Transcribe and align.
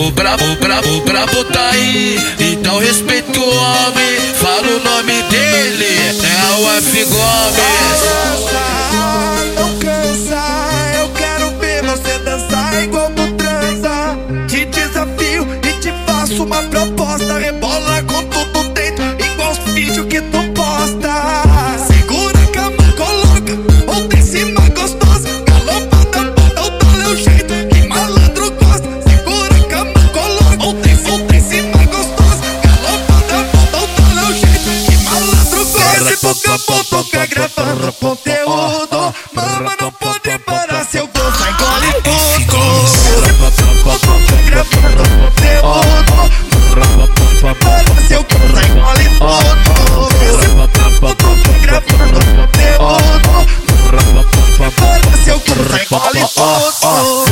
O 0.00 0.10
brabo, 0.12 0.44
o 0.44 0.56
brabo, 0.56 0.88
o 0.96 1.00
brabo 1.02 1.44
tá 1.44 1.70
aí, 1.72 2.16
então 2.40 2.78
respeita 2.78 3.38
o 3.38 3.42
homem. 3.42 4.34
Fala 4.34 4.66
o 4.66 4.80
nome 4.82 5.22
dele, 5.24 5.84
é 6.24 6.56
o 6.56 6.70
F 6.78 7.04
Gomes. 7.04 8.00
Gosta. 36.40 36.54
Esse 36.54 36.64
pouco 36.66 36.80
a 36.80 36.84
pouco 36.84 37.04
fica 37.04 37.26
gravando 37.26 37.92
conteúdo. 37.94 39.14
Mama, 39.32 39.76
não 39.80 39.92
pode 39.92 40.38
parar 40.40 40.84
se 40.84 40.98
eu 40.98 41.08
vou 41.12 41.32
sair 41.32 41.50
engole 41.50 41.92
tudo. 42.02 42.56
Esse 42.84 43.32
pouco 43.34 43.90
a 43.90 43.98
pouco 43.98 44.20
fica 44.26 44.42
gravando 44.50 45.02
conteúdo. 45.20 46.30
Para 46.70 46.84
se 48.06 48.14
eu 48.14 48.22
vou 48.22 48.40
sair 48.54 48.70
gravando 51.62 52.20
conteúdo. 52.36 52.70
Para 55.88 56.26
se. 56.26 56.40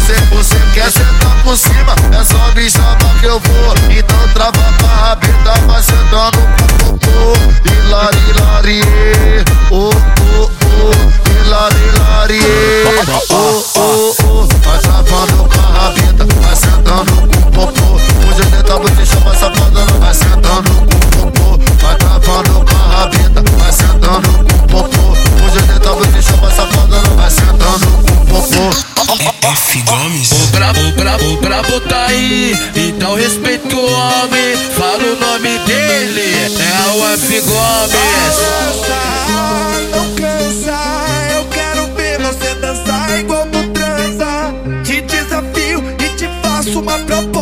Você, 0.00 0.14
você 0.34 0.56
quer 0.74 0.90
sentar 0.90 1.42
por 1.42 1.56
cima, 1.56 1.94
é 2.18 2.24
só 2.24 2.54
me 2.54 2.70
chamar 2.70 3.20
que 3.20 3.26
eu 3.26 3.40
vou. 3.40 3.79
Então 4.00 4.28
trava 4.32 4.52
pra 4.78 4.88
rabeta, 4.88 5.52
vai 5.66 5.82
sentando 5.82 6.38
com 6.38 6.94
o 6.94 6.98
popô. 6.98 7.36
Hilari, 7.68 8.32
lari, 8.40 8.80
oh, 9.70 9.74
oh, 9.74 9.90
oh. 9.90 10.29
F 29.00 29.82
Gomes. 29.82 30.30
O 30.32 30.46
brabo, 30.48 30.80
o 30.80 30.92
brabo, 30.92 31.24
o 31.24 31.36
brabo 31.38 31.80
tá 31.82 32.06
aí, 32.06 32.52
então 32.76 33.14
respeita 33.14 33.74
o 33.74 33.92
homem. 33.92 34.56
Fala 34.76 35.02
o 35.02 35.16
nome 35.16 35.58
dele, 35.60 36.34
é 36.58 36.90
o 36.92 37.12
F 37.14 37.40
Gomes. 37.40 38.36
Não 39.90 40.14
cansa, 40.14 40.78
eu 41.34 41.44
quero 41.46 41.86
ver 41.94 42.20
você 42.20 42.54
dançar 42.56 43.18
igual 43.18 43.46
tu 43.46 43.66
transa. 43.70 44.54
Te 44.84 45.00
desafio 45.00 45.82
e 45.98 46.16
te 46.16 46.28
faço 46.42 46.80
uma 46.80 46.98
proposta. 46.98 47.39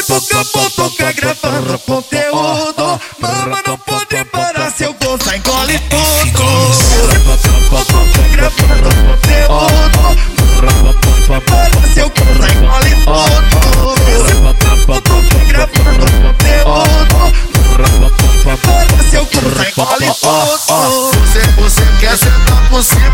Esse 0.00 0.08
pouco 0.08 0.38
a 0.38 0.44
pouco 0.46 0.90
fica 0.96 1.12
gravando 1.12 1.78
conteúdo. 1.80 2.98
Mama, 3.20 3.62
não 3.66 3.76
pode 3.76 4.24
parar 4.32 4.72
se 4.72 4.84
eu 4.84 4.96
vou 4.98 5.18
sair 5.22 5.40
engole 5.40 5.78
tudo. 5.90 6.42
Gravando 10.56 10.94
conteúdo. 10.94 11.40
Para 11.44 11.88
se 11.92 12.00
eu 12.00 12.10
vou 12.16 12.26
sair 12.38 12.56
engole 12.56 12.92
tudo. 13.04 14.00
Gravando 15.48 16.00
conteúdo. 16.22 17.20
Para 18.56 19.04
se 19.04 19.16
eu 19.16 19.24
vou 19.26 19.42
sair 19.54 19.68
engole 19.70 20.08
tudo. 20.18 21.10
Você, 21.20 21.42
você 21.58 21.84
quer 22.00 22.16
sentar 22.16 22.60
por 22.70 22.82
cima, 22.82 23.09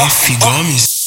F 0.00 0.38
Gomes. 0.38 0.97